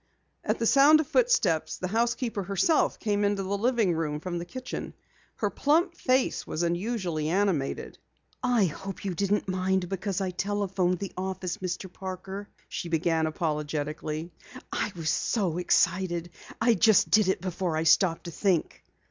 At 0.43 0.57
the 0.57 0.65
sound 0.65 0.99
of 0.99 1.05
footsteps, 1.05 1.77
the 1.77 1.89
housekeeper 1.89 2.41
herself 2.41 2.97
came 2.97 3.23
into 3.23 3.43
the 3.43 3.55
living 3.55 3.93
room 3.93 4.19
from 4.19 4.39
the 4.39 4.45
kitchen. 4.45 4.95
Her 5.35 5.51
plump 5.51 5.93
face 5.93 6.47
was 6.47 6.63
unusually 6.63 7.29
animated. 7.29 7.99
"I 8.41 8.65
hope 8.65 9.05
you 9.05 9.13
didn't 9.13 9.47
mind 9.47 9.89
because 9.89 10.19
I 10.19 10.31
telephoned 10.31 10.97
the 10.97 11.13
office, 11.15 11.57
Mr. 11.59 11.93
Parker," 11.93 12.49
she 12.67 12.89
began 12.89 13.27
apologetically. 13.27 14.31
"I 14.73 14.91
was 14.95 15.11
so 15.11 15.59
excited, 15.59 16.31
I 16.59 16.73
just 16.73 17.11
did 17.11 17.27
it 17.27 17.39
before 17.39 17.77
I 17.77 17.83
stopped 17.83 18.23
to 18.23 18.31
think." 18.31 18.83